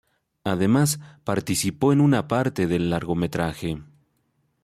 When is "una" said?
2.01-2.27